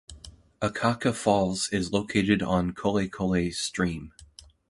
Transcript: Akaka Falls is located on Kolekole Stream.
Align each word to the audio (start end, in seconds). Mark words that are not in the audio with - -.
Akaka 0.63 1.13
Falls 1.13 1.69
is 1.71 1.93
located 1.93 2.41
on 2.41 2.71
Kolekole 2.71 3.53
Stream. 3.53 4.13